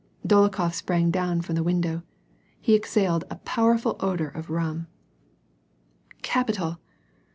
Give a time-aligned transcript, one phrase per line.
[0.25, 2.01] Dolokhof sprang down from the window.
[2.59, 4.87] He exhaled a powerful odor of rum."
[6.23, 6.79] Capital